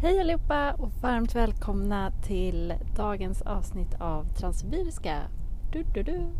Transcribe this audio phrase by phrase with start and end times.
[0.00, 5.22] Hej allihopa och varmt välkomna till dagens avsnitt av Transsibiriska.
[5.72, 6.30] Du, du, du.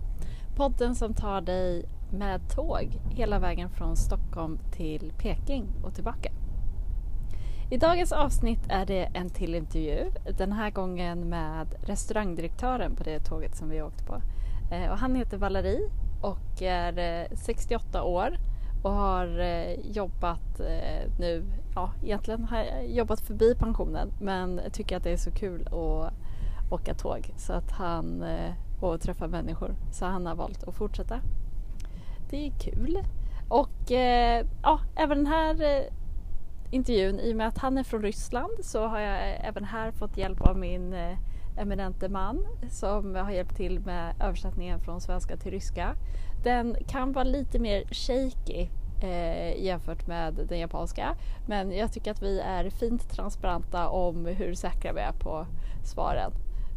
[0.56, 6.32] Podden som tar dig med tåg hela vägen från Stockholm till Peking och tillbaka.
[7.70, 10.10] I dagens avsnitt är det en till intervju.
[10.38, 14.22] Den här gången med restaurangdirektören på det tåget som vi åkte på.
[14.74, 15.90] Eh, och han heter Valerie
[16.22, 18.36] och är eh, 68 år
[18.86, 21.44] och har eh, jobbat eh, nu,
[21.74, 26.12] ja egentligen har jag jobbat förbi pensionen men tycker att det är så kul att
[26.72, 31.20] åka tåg så att han eh, och träffa människor så han har valt att fortsätta.
[32.30, 33.02] Det är kul
[33.48, 35.92] och eh, ja, även den här eh,
[36.70, 39.90] intervjun i och med att han är från Ryssland så har jag eh, även här
[39.90, 41.18] fått hjälp av min eh,
[41.56, 45.94] eminente man som har hjälpt till med översättningen från svenska till ryska.
[46.42, 48.68] Den kan vara lite mer shaky
[49.02, 54.54] eh, jämfört med den japanska men jag tycker att vi är fint transparenta om hur
[54.54, 55.46] säkra vi är på
[55.84, 56.32] svaren.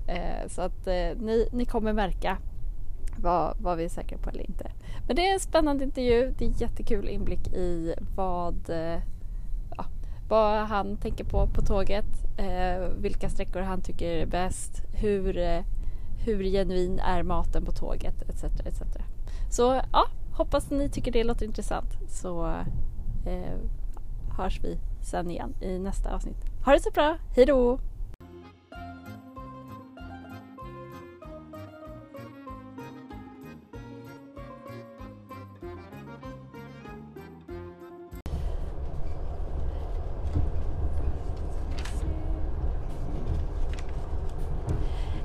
[0.07, 2.37] Eh, så att eh, ni, ni kommer märka
[3.17, 4.71] vad, vad vi är säkra på eller inte.
[5.07, 6.33] Men det är en spännande intervju.
[6.37, 9.01] Det är jättekul inblick i vad eh,
[9.77, 9.85] ja,
[10.29, 12.05] vad han tänker på på tåget,
[12.37, 15.61] eh, vilka sträckor han tycker är bäst, hur, eh,
[16.25, 18.43] hur genuin är maten på tåget etc.
[18.43, 18.81] etc.
[19.49, 22.47] Så ja, hoppas ni tycker det låter intressant så
[23.25, 23.57] eh,
[24.37, 26.45] hörs vi sen igen i nästa avsnitt.
[26.65, 27.79] Ha det så bra, hejdå!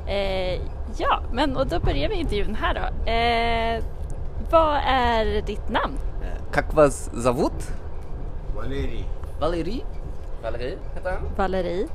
[0.06, 0.60] Eh,
[0.98, 3.10] ja, men och då börjar vi intervjun här då.
[3.10, 3.93] Eh,
[4.53, 5.97] vad är ditt namn?
[6.51, 7.53] Как вас зовут?
[8.55, 9.05] Валерий.
[9.39, 9.85] Валерий.
[10.43, 11.29] Валерий heter han.
[11.37, 11.87] Valerie.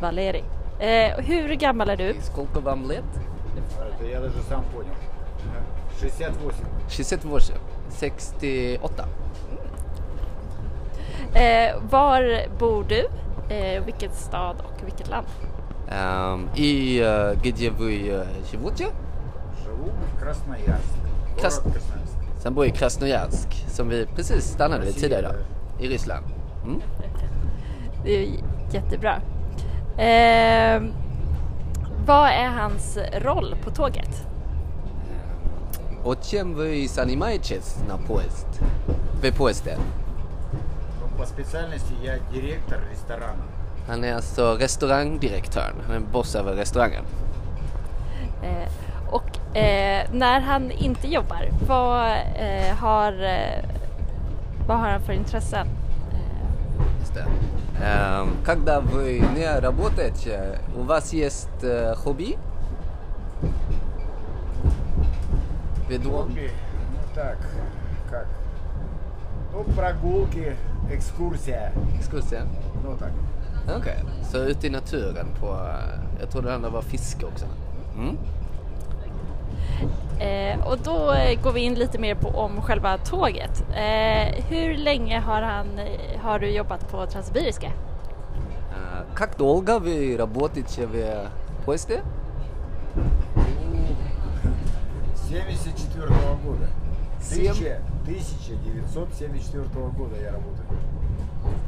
[0.00, 0.44] Valeri.
[0.78, 2.14] Eh, och hur gammal är du?
[2.20, 3.04] Сколько вам лет?
[4.00, 4.94] Это я даже сам понял.
[6.00, 6.56] 68.
[6.88, 7.54] 68.
[8.00, 9.04] 68.
[11.34, 13.08] Eh, var bor du?
[13.54, 15.26] Eh, vilken stad och vilket land?
[15.88, 18.88] Эм, и э, где вы э, живете?
[19.64, 20.99] Живу в Красноярск.
[21.36, 22.16] Город Крас- Красноярск.
[22.42, 25.34] Sen bor jag i Krasnojarsk som vi precis stannade vid tidigare idag.
[25.80, 26.26] I Ryssland.
[26.64, 26.80] Mm.
[28.04, 28.38] Det är ju
[28.72, 29.14] jättebra.
[29.98, 30.82] Eh,
[32.06, 34.26] vad är hans roll på tåget?
[36.04, 38.46] Och чем вы занимаетесь на поезд?
[39.22, 39.78] Vid поезdet?
[41.02, 43.42] Ну, По специальности я директор ресторана.
[43.88, 45.74] Han är alltså restaurangdirektören.
[45.86, 47.04] Han är boss över restaurangen.
[48.42, 48.68] Eh,
[49.14, 52.06] och eh, när han inte jobbar, vad,
[52.36, 53.64] eh, har, eh,
[54.66, 55.66] vad har han för intressen?
[56.12, 57.24] Eh, Just det.
[57.84, 62.36] Эм, когда вы не работаете, у вас есть э, хобби?
[65.88, 66.10] Веду...
[66.10, 66.50] Хобби,
[66.92, 67.38] ну так,
[68.10, 68.26] как?
[69.52, 70.56] Ну, прогулки,
[70.90, 71.72] экскурсия.
[71.98, 72.42] Exkursia?
[72.84, 73.10] Ну так.
[73.78, 75.46] Okej, så ute i naturen på...
[75.46, 77.46] eh, Jag trodde det andra var fiske också.
[77.96, 78.16] Mm.
[80.20, 83.64] Eh, och då eh, går vi in lite mer på om själva tåget.
[83.74, 87.66] Eh, hur länge har, han, eh, har du jobbat på Transsibiriska?
[87.66, 91.26] Э, Как долго вы работаете в
[91.64, 92.00] поезде?
[95.28, 96.06] 74
[96.44, 96.66] года.
[97.20, 97.52] Семь?
[97.52, 99.64] Тысяча- 1974
[99.98, 100.66] года я работаю.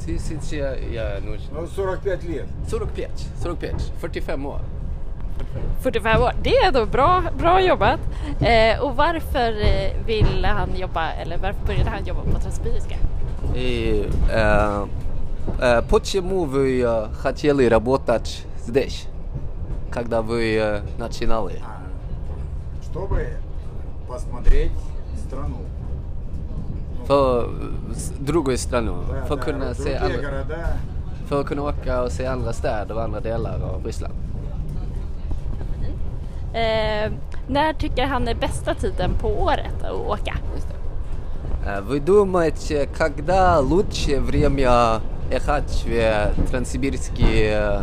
[0.04, 0.76] Тысяча...
[0.92, 2.46] Я, ну, Ну, 45 лет.
[2.68, 3.10] 45.
[3.42, 3.78] 45.
[4.00, 4.60] 45 år.
[5.82, 8.00] 45 år, det är då bra, bra jobbat.
[8.40, 12.94] Eh, och varför eh, ville han jobba, eller varför började han jobba på Transsibiriska?
[13.56, 14.84] И э,
[15.62, 19.06] э, почему вы э, хотели работать здесь,
[19.92, 21.62] когда вы э, начинали?
[21.64, 21.80] А,
[22.82, 23.26] чтобы
[24.08, 24.72] посмотреть
[25.26, 25.56] страну.
[26.98, 27.48] Ну, För
[27.92, 30.66] s- другую страну, да, för att да, kunna se другие andra, города.
[31.26, 34.14] för att kunna åka och se andra städer och andra delar av Ryssland.
[36.53, 37.11] Eh,
[37.47, 40.35] när tycker han är bästa tiden på året att åka?
[41.65, 44.99] Э, Вы думаете, когда лучшее время
[45.31, 47.81] ехать в Транссибирский э,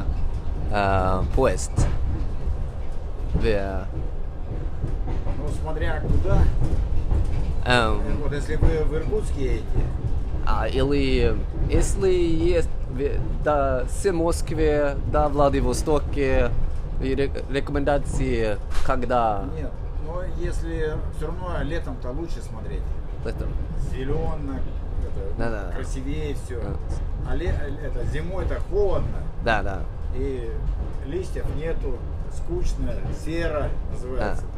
[0.72, 1.72] э, поезд?
[3.34, 3.44] В,
[5.38, 6.38] Ну, смотря куда.
[7.66, 9.64] эм, Вот если вы в Иркутске едете,
[10.46, 11.34] А, или
[11.70, 16.50] если есть в- до, с Москвы до Владивостока
[17.00, 19.70] и ре- рекомендации, когда нет.
[20.06, 22.82] Но если все равно летом-то лучше смотреть.
[23.24, 23.46] это,
[23.90, 24.60] Зелено,
[25.02, 25.72] это, Да-да.
[25.74, 26.60] красивее все.
[26.60, 26.70] Да.
[27.30, 29.18] А ле- это, зимой-то холодно.
[29.44, 29.82] Да, да.
[30.14, 30.50] И
[31.06, 31.98] листьев нету,
[32.32, 32.92] скучно,
[33.24, 34.44] серо называется.
[34.44, 34.49] Ja.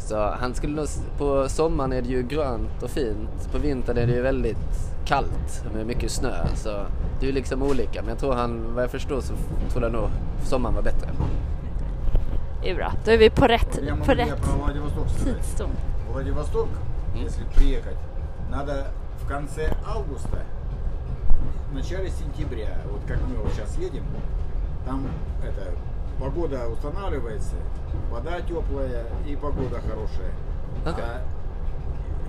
[0.00, 3.52] Så han skulle nog, s- på sommaren är det ju grönt och fint.
[3.52, 6.46] På vintern är det ju väldigt kallt med mycket snö.
[6.54, 6.68] Så
[7.20, 8.00] det är ju liksom olika.
[8.02, 10.08] Men jag tror han, vad jag förstår så f- tror jag nog
[10.44, 11.08] sommaren var bättre.
[12.62, 15.08] Det är bra, då är vi på rätt, Я могу på тебе rätt про Владивосток
[15.10, 15.36] сказать.
[15.36, 15.70] tidszon.
[16.12, 16.68] Владивосток,
[17.24, 17.98] если приехать,
[18.50, 18.72] надо
[19.24, 20.38] в конце августа,
[21.70, 24.04] в начале сентября, вот как мы вот сейчас едем,
[24.86, 25.06] там
[25.44, 25.62] это
[26.20, 27.56] погода устанавливается,
[28.10, 30.32] вода теплая и погода хорошая.
[30.86, 31.04] Окей.
[31.04, 31.20] А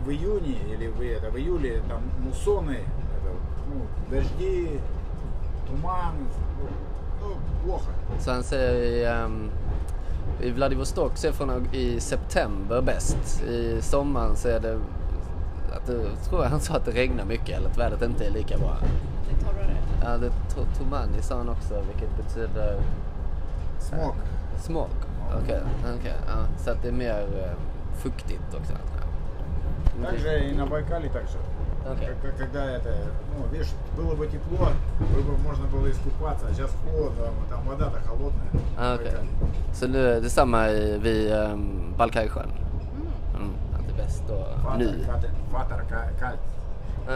[0.05, 2.77] в июне или в, это, в июле там муссоны,
[3.17, 3.31] это,
[3.73, 3.81] ну,
[4.11, 4.79] дожди,
[5.67, 6.13] туман,
[6.59, 6.67] ну,
[7.21, 7.35] ну,
[7.65, 7.91] плохо.
[8.19, 9.49] Så han säger i, ehm,
[10.41, 13.43] i Vladivostok så är från aug- i september bäst.
[13.43, 14.77] I sommaren så är det,
[15.75, 18.31] att det, tror jag han sa att det regnar mycket eller att vädret inte är
[18.31, 18.77] lika bra.
[19.29, 19.77] Det är torrare.
[20.03, 22.79] Ja, det to- Tomani sa han också vilket betyder
[23.81, 24.15] Смог.
[24.61, 24.87] smog.
[25.43, 25.59] Okej,
[25.99, 26.13] okej.
[26.27, 26.45] ja.
[26.63, 27.51] Så att det är mer eh,
[27.97, 28.73] fuktigt också.
[28.73, 30.09] Ja.
[30.09, 31.37] Также и на Байкале также.
[31.91, 32.07] Окей.
[32.07, 32.89] Как- как- Когда это,
[33.37, 34.67] ну, видишь, было бы тепло,
[34.99, 38.49] было бы можно было искупаться, а сейчас холодно, там вода-то холодная.
[38.77, 39.05] Ah, на okej.
[39.05, 39.27] Байкале.
[39.73, 42.51] Så nu är det samma i, vid um, Balkajsjön?
[43.35, 43.51] Mm.
[43.75, 44.45] Att det är bäst då
[44.77, 44.85] nu?
[44.85, 46.39] Фатер, фатер, фатер, ка- кальт.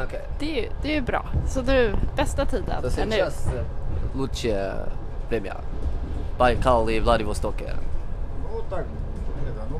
[0.08, 0.22] Okej.
[0.40, 1.26] Det är ju det är ju bra.
[1.48, 3.12] Så nu, bästa tiden Så är nu.
[3.12, 3.64] сейчас э,
[4.18, 4.74] лучше
[5.30, 5.54] время.
[6.40, 7.56] Байкал и Владивосток.
[7.60, 8.86] Ну, вот так,
[9.48, 9.80] это, ну,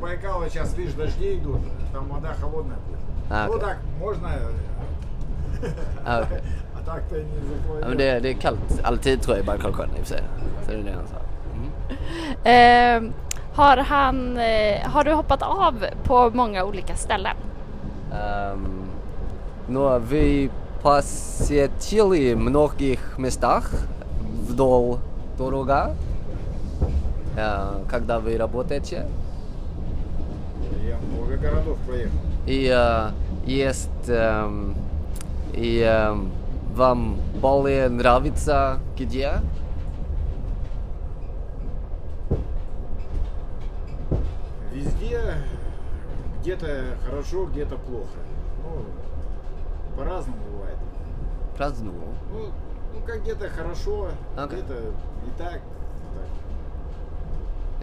[0.00, 1.60] Байкал сейчас, видишь, дожди идут,
[1.92, 3.00] там вода холодная будет.
[3.30, 3.66] А, ну окей.
[3.66, 4.28] так, можно,
[6.04, 6.40] Ah, okej.
[6.74, 7.98] а так-то не Ja, men заплывет.
[7.98, 10.22] det, det är kallt alltid tror jag i Balkalsjön i och för sig.
[10.64, 11.16] Så det är det han sa.
[12.44, 13.06] Mm.
[13.06, 13.12] Eh,
[13.54, 17.36] har, han, eh, har du hoppat av på många olika ställen?
[18.12, 18.82] Эм,
[19.68, 20.50] но вы
[20.82, 23.70] посетили многих местах
[24.48, 24.98] вдоль
[25.41, 25.95] дорога,
[27.35, 29.07] э, когда вы работаете.
[30.87, 32.19] Я много городов проехал.
[32.45, 33.09] И э,
[33.47, 34.75] есть эм,
[35.53, 36.31] и эм,
[36.75, 39.33] вам более нравится где?
[44.71, 45.21] Везде
[46.41, 48.19] где-то хорошо, где-то плохо.
[48.63, 50.77] Ну, по-разному бывает.
[51.57, 52.13] Праздновал.
[52.31, 52.51] Ну,
[52.93, 54.59] ну как где-то хорошо, Окей.
[54.61, 54.73] где-то
[55.25, 55.51] не так.
[55.53, 55.61] так.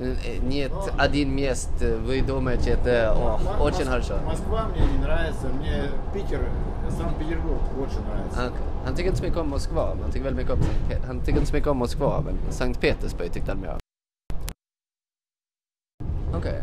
[0.00, 0.82] Э, э, Нет Ну.
[0.98, 4.18] один мест, э, вы думаете, это о, очень Мос- хорошо.
[4.24, 5.82] Москва мне не нравится, мне
[6.14, 6.40] Питер,
[6.90, 8.40] Санкт-Петербург больше нравится.
[8.40, 8.52] Han,
[8.84, 11.38] han tycker inte så mycket om Moskva, men han tycker väldigt mycket om Han tycker
[11.38, 13.78] inte så mycket om Moskva, men Sankt Petersburg tyckte han mer om.
[16.38, 16.62] Okej.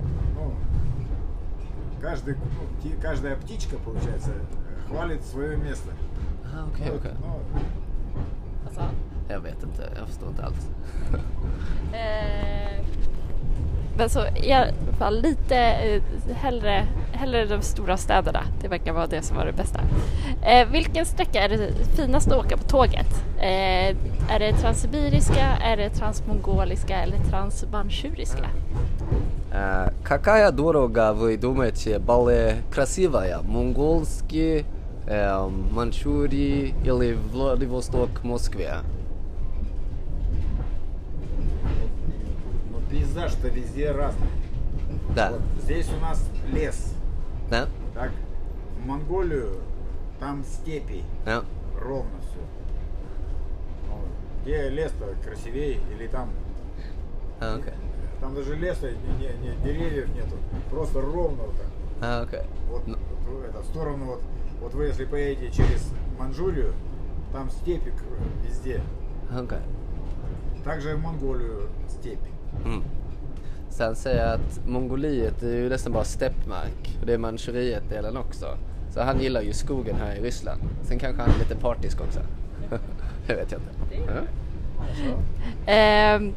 [2.01, 2.36] Каждый,
[2.83, 4.31] ти- каждая птичка, получается,
[4.88, 5.91] хвалит свое место.
[6.71, 7.12] Okej, Вот, okej.
[7.21, 7.59] ну,
[8.75, 8.82] Alltså,
[9.28, 10.69] Jag vet inte, jag förstår inte alls.
[11.92, 12.84] eh,
[13.96, 16.02] men så i alla fall lite eh,
[16.34, 18.42] hellre, hellre de stora städerna.
[18.62, 19.81] Det verkar vara det som var det bästa.
[20.42, 23.25] Eh, vilken sträcka är det finast att åka på tåget?
[23.38, 23.96] Eh,
[24.34, 28.46] är det transsibiriska, är det transmongoliska eller transmanchuriska?
[29.52, 33.38] Э, какая дорога, вы думаете, более красивая?
[33.42, 34.64] Монгольский, э,
[35.07, 38.77] Манчжурии или Владивосток, Москве?
[42.71, 44.27] ну, пейзаж-то везде разный.
[45.15, 45.31] Да.
[45.31, 46.93] Вот здесь у нас лес.
[47.50, 47.67] Да?
[47.93, 48.12] Так,
[48.81, 49.59] в Монголию
[50.19, 51.43] там степи, Ja.
[51.79, 52.39] ровно все.
[54.43, 56.29] где лес-то красивее, или там,
[57.39, 57.74] Ah, okej.
[58.21, 60.35] там даже леса, не, не- деревьев нету,
[60.69, 61.65] просто ровно вот так.
[62.01, 62.43] Ah, okej.
[62.69, 62.95] Вот, Ну,
[63.27, 64.21] вот это, в сторону вот,
[64.64, 66.73] вот вы если поедете через Манчжурию,
[67.32, 68.80] там степи к- везде.
[69.38, 69.59] okej.
[70.64, 72.28] Также в Монголию степь.
[72.64, 72.82] Mm.
[73.70, 76.99] Sen säger jag att Mongoliet är ju nästan bara steppmark.
[77.00, 78.47] Och det är Manchuriet-delen också.
[78.94, 80.61] Så han gillar ju skogen här i Ryssland.
[80.82, 82.20] Sen kanske han är lite partisk också.
[83.26, 84.12] det vet jag inte.
[84.12, 85.73] Ja.
[85.73, 86.32] Ehm,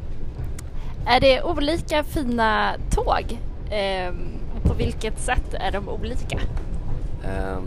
[1.06, 3.38] är det olika fina tåg?
[3.70, 4.16] Ehm,
[4.56, 6.38] och på vilket sätt är de olika?
[6.38, 7.60] Эм, э,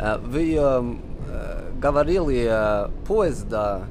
[0.00, 3.82] Вы эм, э, говорили э, поезда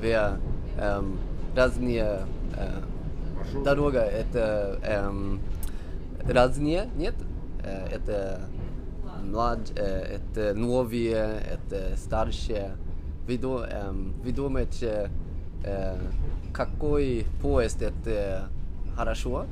[0.00, 1.18] в эм,
[1.54, 2.22] разные
[2.56, 4.00] э, дорога.
[4.00, 5.40] Это эм,
[6.28, 7.14] разные, нет?
[7.62, 8.40] Э, Это
[9.22, 12.72] млад, э, это новые, это старшие.
[13.28, 13.38] Вы,
[14.24, 15.08] вы думаете,
[15.64, 15.96] э,
[16.52, 18.48] какой поезд это
[18.96, 19.46] хорошо?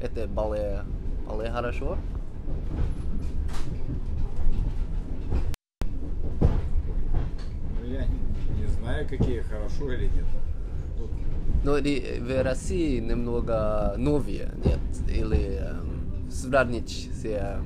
[0.00, 0.82] Это более,
[1.28, 1.96] более хорошо?
[7.92, 10.24] Я не, не знаю, какие хорошо или нет.
[11.64, 14.80] Но det, в России немного новее, нет?
[15.08, 17.60] Или эм, сравнить с э,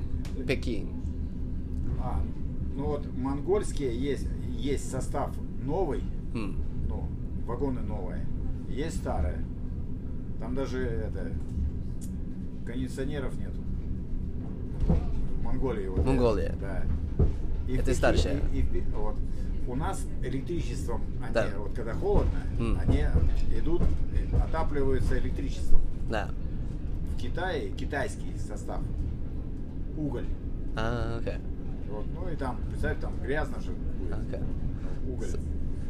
[0.47, 0.89] Пекин?
[1.99, 2.21] А,
[2.75, 4.27] ну вот монгольские есть,
[4.59, 5.31] есть состав
[5.63, 6.01] новый,
[6.35, 6.57] М.
[6.89, 7.05] ну,
[7.47, 8.23] вагоны новые,
[8.69, 9.37] есть старые.
[10.39, 11.31] Там даже это
[12.65, 13.61] кондиционеров нету.
[15.39, 15.87] В Монголии.
[15.87, 16.53] Вот, Монголия.
[16.61, 16.83] Да.
[17.67, 18.39] И Это старшая.
[18.53, 19.15] и- и вот.
[19.68, 21.46] У нас электричеством, они, Да.
[21.58, 22.78] вот когда холодно, М.
[22.88, 23.04] они
[23.58, 25.80] идут, э, отапливаются электричеством.
[26.10, 26.28] Да.
[27.14, 28.80] В Китае китайский состав.
[29.96, 30.24] Уголь.
[30.76, 31.36] Ah, okej.
[31.90, 33.70] Вот, ну и там, представь, там грязно же
[34.00, 34.16] будет.
[34.28, 34.40] Okej.
[35.12, 35.26] Уголь.
[35.28, 35.38] Så,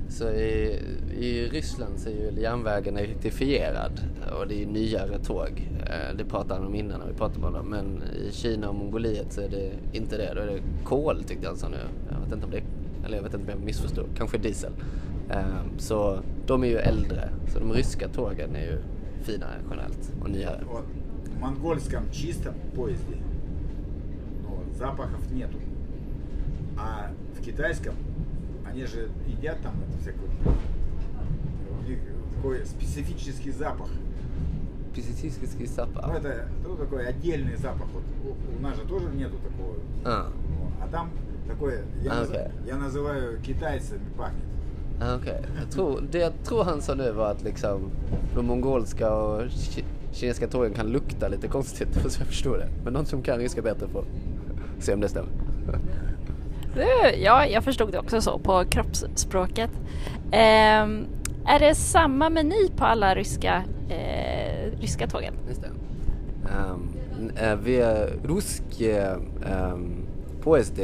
[0.08, 0.80] så i,
[1.18, 4.00] i Ryssland så är ju järnvägen elektrifierad
[4.40, 5.70] och det är nyare tåg.
[5.86, 7.66] Eh, Det pratade han om innan när vi pratade om dem.
[7.66, 10.32] Men i Kina och Mongoliet så är det inte det.
[10.34, 11.76] Då är det kol tyckte han sa nu.
[12.10, 12.62] Jag vet inte om det
[13.05, 14.05] eller jag vet inte om jag missförstod.
[14.17, 14.71] Kanske diesel.
[15.29, 15.43] Eh,
[15.77, 17.29] Så de är ju äldre.
[17.53, 18.77] Så de ryska tågen är ju
[19.23, 20.61] finare generellt och nyare.
[21.37, 23.15] В монгольском чистом поезде
[24.43, 25.57] ну, запахов нету.
[26.77, 27.93] А в китайском
[28.71, 30.29] они же едят там это всякую.
[31.79, 31.99] У них
[32.35, 33.89] такой специфический запах.
[34.95, 36.17] Specifisk Ну, sappa.
[36.17, 37.87] это ну, такой отдельный запах.
[37.93, 39.75] Вот у, у нас же тоже нету такого.
[40.03, 40.71] Вот.
[40.81, 41.11] А там
[41.48, 42.46] такой, я, А, наз- окей.
[42.68, 44.42] я называю китайцами пахнет.
[45.00, 45.40] Ah, Okej.
[45.60, 47.90] Jag tror, det jag tror han sa nu var att liksom
[48.34, 52.68] de mongolska och ki- kinesiska tågen kan lukta lite konstigt, så jag förstår det.
[52.84, 54.04] Men någon som kan ryska bättre får
[54.78, 55.30] se om det stämmer.
[56.74, 59.70] Du, ja, jag förstod det också så på kroppsspråket.
[60.32, 61.04] Ehm,
[61.46, 65.34] är det samma meny på alla ryska, eh, ryska tågen?
[65.48, 65.68] Just det.
[66.72, 66.88] Um,
[67.64, 67.82] vid
[68.24, 68.62] rysk
[69.72, 69.95] um,
[70.46, 70.78] поезд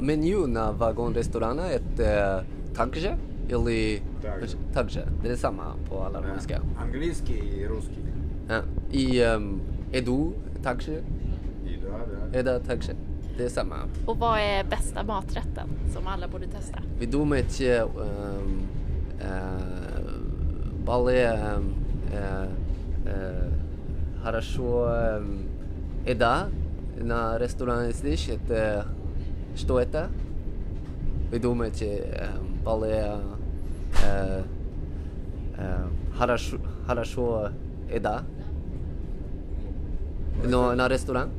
[0.00, 1.64] меню на вагонrestaurangen
[1.98, 2.44] är
[2.76, 3.16] также
[3.50, 4.56] eller Также.
[4.74, 5.06] также.
[5.22, 6.34] Det är samma på alla de Да.
[6.34, 6.60] ryska.
[6.82, 8.02] Английский и русский.
[8.48, 8.62] Ja.
[8.92, 9.60] I um,
[9.92, 10.92] Edu также,
[11.64, 11.88] И да,
[12.32, 12.38] да.
[12.38, 12.92] Eda также.
[13.38, 13.76] Det är samma.
[14.06, 16.78] Och vad är bästa maträtten som alla borde testa?
[16.98, 18.62] Vi думаете, эм,
[19.20, 21.74] э, бале эм,
[22.12, 22.46] э,
[23.06, 23.50] э,
[24.24, 25.38] хорошо эм,
[26.06, 26.46] еда
[27.03, 28.87] на ресторане здесь, это
[29.55, 30.09] что это?
[31.31, 32.29] Вы думаете,
[32.63, 33.17] бале
[34.03, 34.43] э,
[35.57, 37.49] э, хорошо, хорошо
[37.91, 38.23] еда
[40.43, 41.29] но на ресторан?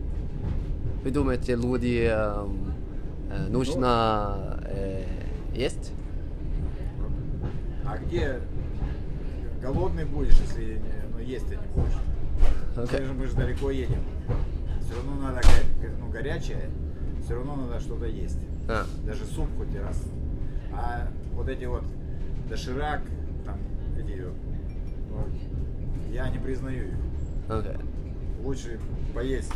[1.03, 2.47] Вы думаете, люди э,
[3.49, 5.05] нужно э,
[5.55, 5.93] есть?
[7.85, 8.39] А где
[9.61, 10.81] голодный будешь, если
[11.13, 11.93] ну, есть ты не будешь?
[12.77, 14.03] Мы, же, мы же далеко едем.
[14.93, 15.41] Все равно надо
[16.01, 16.69] ну, горячее,
[17.25, 18.39] все равно надо что-то есть.
[18.69, 20.05] А, Даже суп хоть раз.
[20.71, 21.83] А вот эти вот
[22.51, 23.01] доширак,
[23.47, 23.57] там
[23.99, 24.23] эти,
[25.09, 25.25] ну,
[26.13, 26.95] я не признаю их.
[27.49, 27.77] окей.
[28.45, 28.79] Лучше
[29.15, 29.53] поесть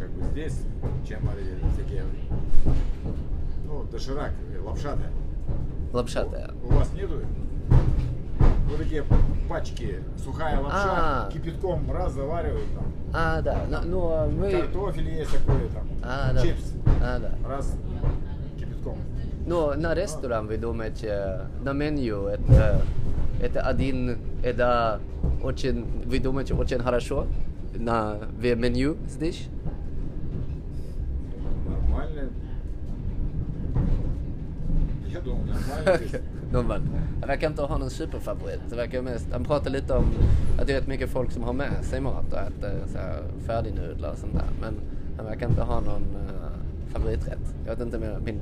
[0.00, 0.62] как бы здесь,
[1.06, 2.04] чем эти всякие,
[3.66, 5.10] ну, доширак, э, лапшата.
[5.92, 6.54] Лапшата.
[6.62, 7.20] У вас нету?
[8.70, 9.04] Вот такие
[9.46, 11.30] пачки, сухая лапша, А.
[11.30, 12.87] кипятком раз заваривают там.
[13.12, 14.50] А, да, но, но мы...
[14.50, 16.42] Картофель есть такой там, А, да.
[16.42, 17.32] чипс, А, да.
[17.48, 17.74] раз
[18.58, 18.98] кипятком.
[19.46, 22.82] Но на ресторан вы думаете, на меню это,
[23.40, 25.00] это один еда
[25.42, 27.26] очень, вы думаете, очень хорошо
[27.74, 29.48] на в меню здесь?
[31.66, 32.30] Нормально.
[35.06, 36.06] Я думаю, нормально.
[36.08, 36.20] здесь.
[36.52, 36.82] Normalt.
[37.20, 38.60] Han verkar inte ha någon superfavorit.
[38.70, 40.04] Det verkar mest, han pratar lite om
[40.60, 43.22] att det är rätt mycket folk som har med sig mat och äter så här
[43.46, 44.48] färdignudlar och sånt där.
[44.60, 44.80] Men
[45.16, 47.54] han verkar inte ha någon eh, favoriträtt.
[47.66, 48.40] Jag vet inte, men min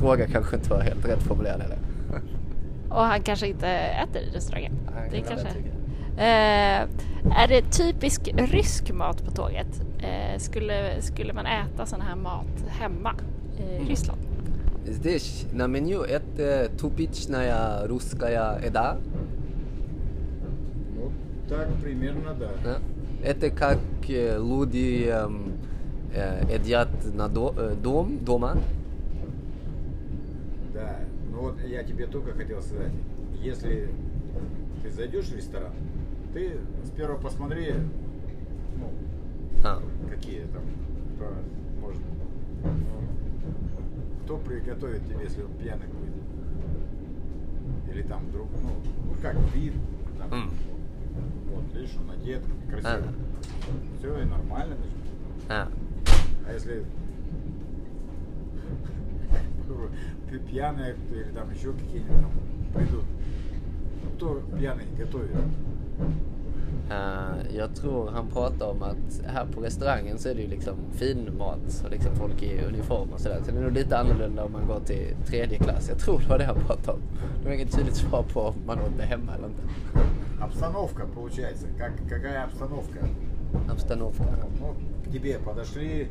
[0.00, 1.78] fråga kanske inte var helt rätt formulerad heller.
[2.88, 4.72] Och han kanske inte äter i restaurangen.
[4.94, 5.48] Han Det kanske...
[6.16, 6.88] Eh,
[7.36, 9.82] är det typisk rysk mat på tåget?
[9.98, 13.14] Eh, skulle, skulle man äta sån här mat hemma
[13.58, 14.25] i Ryssland?
[14.86, 18.98] Здесь на меню это тупичная русская еда.
[20.94, 21.10] Ну,
[21.48, 22.50] так примерно, да.
[22.62, 22.78] Да?
[23.24, 23.78] Это как
[24.08, 25.52] э, люди эм,
[26.14, 28.58] э, едят на до- э, дом, дома.
[30.72, 31.00] Да.
[31.32, 32.92] Ну вот я тебе только хотел сказать,
[33.42, 33.88] если
[34.84, 35.72] ты зайдешь в ресторан,
[36.32, 36.52] ты
[36.84, 37.72] сперва посмотри,
[38.78, 38.90] ну,
[39.64, 40.62] А, какие там,
[44.26, 46.12] кто приготовит тебе, если он пьяный будет.
[47.94, 48.70] Или там вдруг, ну,
[49.06, 49.72] ну как, вид,
[50.18, 50.50] там, М.
[51.52, 53.12] вот, видишь, он одет, красиво.
[53.98, 54.74] Все, и нормально.
[55.48, 55.68] а.
[56.44, 56.84] А если
[60.30, 62.30] ты пьяная или там еще какие-нибудь там
[62.74, 63.04] придут.
[64.16, 65.30] Кто пьяный готовит?
[66.89, 70.75] Eh, jag tror han pratar om att här på restaurangen så är det ju liksom
[70.91, 73.39] fin mat och liksom folk i uniform och sådär.
[73.45, 75.89] Så det är nog lite annorlunda om man går till tredje klass.
[75.89, 77.01] Jag tror det var det han pratade om.
[77.41, 79.61] Det var inget tydligt svar på om man åt det hemma eller inte.
[80.43, 81.67] Обстановка получается.
[81.77, 82.99] Как, какая обстановка?
[83.69, 84.23] Abstanovka.
[84.59, 84.73] Ну,
[85.05, 86.07] к тебе подошли,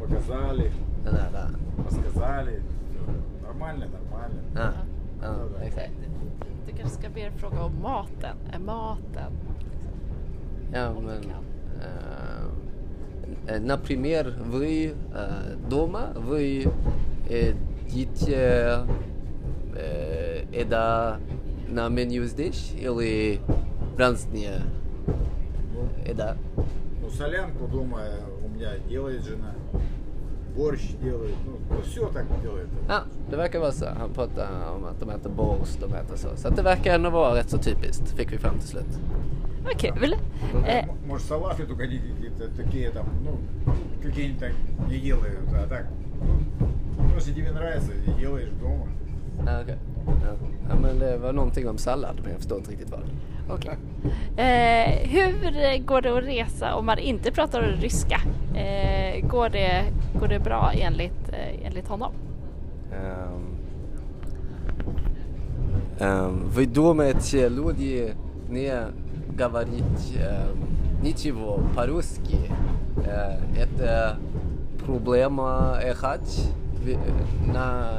[0.00, 0.70] показали,
[1.04, 1.48] Den där, där.
[1.84, 2.50] рассказали.
[2.50, 3.12] Всё.
[3.46, 4.40] Нормально, нормально.
[4.54, 4.68] Ja,
[5.22, 5.92] ja, exakt.
[6.66, 8.36] Du kanske ska be er fråga om maten.
[8.52, 9.32] Är maten?
[13.59, 16.65] например, вы э, дома, вы
[17.29, 18.85] едите
[19.75, 21.17] э, еда
[21.69, 23.39] на меню здесь или
[23.97, 24.61] разные
[25.73, 26.35] Ну, еда?
[27.01, 28.01] ну, солянку дома
[28.45, 29.53] у меня делает жена.
[30.55, 31.35] Борщ делает.
[31.45, 32.67] Ну, все так делает.
[32.87, 33.85] Ja, det verkar vara så.
[33.85, 36.27] Han pratar om att de äter borst, de äter så.
[36.35, 38.99] Så att det verkar ändå vara rätt så typiskt, fick vi fram till slut.
[39.64, 40.12] Vad kul!
[40.66, 43.38] Eh, М- Может, салаты только не какие-то такие там, ну,
[44.02, 44.52] какие-нибудь так
[44.88, 45.86] не делают, а так.
[46.98, 48.86] Ну, если тебе нравится, и делаешь дома.
[49.46, 49.76] Ja, okej.
[50.06, 50.34] Ja.
[50.68, 53.00] ja, men det var någonting om sallad, men jag förstår inte riktigt vad.
[53.50, 53.76] Okej.
[54.36, 58.20] Eh, hur går det att resa om man inte pratar ryska?
[58.54, 59.84] Eh, går, det,
[60.20, 62.12] går det bra enligt, eh, enligt honom?
[62.92, 63.56] Эм,
[65.98, 68.14] эм, Вы думаете, люди
[68.48, 68.72] не
[69.36, 69.68] говорят
[70.16, 70.58] эм,
[71.02, 72.38] ничего по-русски?
[73.06, 74.16] Э, Это
[74.86, 76.50] проблема ехать
[76.84, 76.98] ви-
[77.52, 77.90] на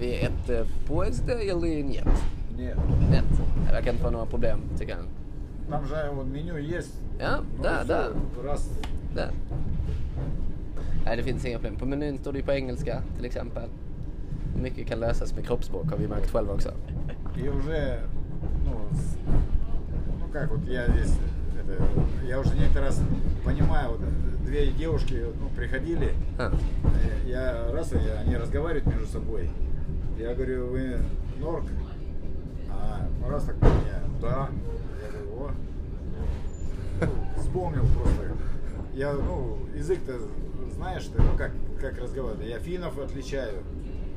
[0.00, 2.06] vid ett поезд или нет?
[2.58, 2.76] Нет.
[3.10, 3.24] Нет,
[3.66, 5.06] det verkar inte vara några problem tycker han.
[5.70, 6.94] Там же вот меню есть.
[7.20, 8.48] Ja, Ну, да, всё, да.
[8.50, 8.70] Раз.
[9.14, 9.30] Där.
[11.04, 11.76] Nej, det finns inga problem.
[11.76, 13.68] På menyn står det ju på engelska till exempel.
[14.62, 16.70] Mycket kan lösas med kroppsspråk har vi märkt själva också.
[17.36, 17.98] И уже,
[18.64, 19.59] ну, с- ну
[20.31, 21.13] как вот я здесь,
[21.59, 21.83] это,
[22.25, 23.01] я уже некоторый раз
[23.43, 24.01] понимаю, вот
[24.45, 26.51] две девушки ну, приходили, А,
[27.25, 29.49] я раз, и они разговаривают между собой.
[30.17, 30.97] Я говорю, вы
[31.39, 31.65] норк?
[32.69, 34.49] А раз так меня, да.
[35.03, 35.51] Я говорю, о.
[37.01, 38.21] Ну, вспомнил просто.
[38.93, 40.19] Я, ну, язык-то
[40.75, 42.47] знаешь, ты, ну как, как разговаривать.
[42.47, 43.63] Я финнов отличаю,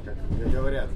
[0.06, 0.88] как говорят.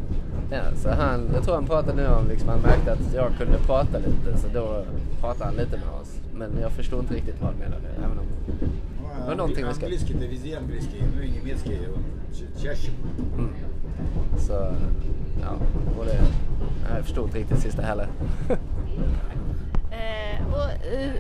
[0.52, 3.58] ja, så han, jag tror han pratade nu om, liksom, han märkte att jag kunde
[3.58, 4.86] prata lite så då
[5.22, 6.20] pratade han lite med oss.
[6.34, 7.88] Men jag förstod inte riktigt vad han menade.
[7.98, 12.04] Även om, Ну, Ну, англи- någonting vi ska- английский-то везде английский, ну и немецкий он
[12.34, 12.92] ча- чаще.
[13.38, 13.50] mm.
[14.38, 14.54] Så,
[15.42, 15.50] ja,
[16.00, 16.18] och det,
[16.96, 18.08] jag förstod inte riktigt sista heller.
[19.92, 21.12] Eh, och, eh,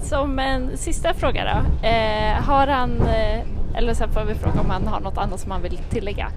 [0.00, 1.86] som en sista fråga då.
[1.88, 3.40] Eh, har han, eh,
[3.74, 6.30] eller sen får vi fråga om han har något annat som han vill tillägga.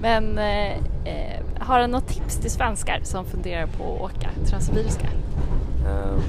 [0.00, 0.72] Men eh,
[1.04, 5.06] eh, har han något tips till svenskar som funderar på att åka Transsibiriska?
[5.86, 6.20] Эм,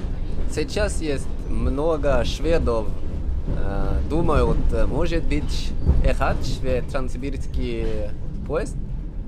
[0.53, 2.87] Сейчас есть много шведов
[3.57, 5.71] э, думают, э, может быть,
[6.05, 8.09] ехать в транссибирский
[8.47, 8.75] поезд,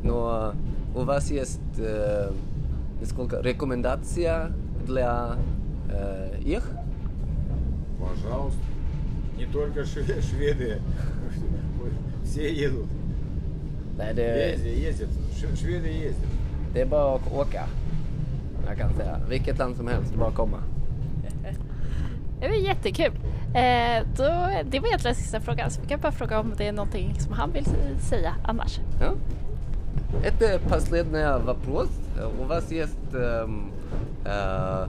[0.03, 0.53] но
[0.95, 2.31] у вас есть э,
[3.01, 4.51] несколько рекомендация
[4.85, 5.35] для
[5.91, 6.69] э, их?
[7.99, 8.59] Пожалуйста.
[9.39, 10.81] Не только шве- шведы,
[12.23, 12.87] все едут.
[13.97, 15.09] Nej, det, Ездят, ездят.
[15.35, 16.29] Ш- Шведы ездят.
[16.73, 17.63] det är bara att åka.
[18.67, 19.19] Jag kan säga.
[19.29, 20.57] Vilket land som helst, det är bara att komma.
[22.41, 23.11] Det var jättekul.
[23.53, 24.23] Eh, då,
[24.71, 27.33] det var egentligen sista frågan så vi kan bara fråga om det är någonting som
[27.33, 27.65] han vill
[27.99, 28.79] säga annars.
[29.01, 29.13] Ja.
[30.23, 31.89] Это последний вопрос.
[32.41, 33.71] У вас есть эм,
[34.25, 34.87] э,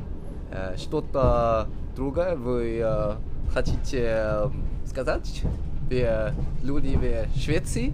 [0.53, 1.67] э, что-то
[1.97, 3.15] другое вы э,
[3.54, 4.50] хотите э,
[4.86, 5.44] сказать?
[5.90, 6.34] Вы
[6.64, 7.94] люди в Швеции?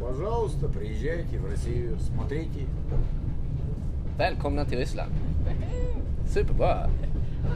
[0.00, 2.66] Пожалуйста, приезжайте в Россию, смотрите.
[4.18, 5.12] Välkomna till Ryssland.
[6.26, 6.88] Superbra.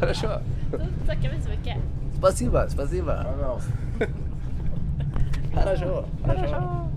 [0.00, 0.40] Хорошо.
[0.72, 1.76] Då tackar vi så mycket.
[2.18, 3.26] Спасибо, спасибо.
[3.32, 3.72] Пожалуйста.
[5.54, 6.04] Хорошо.
[6.24, 6.48] Хорошо.
[6.48, 6.90] Хорошо.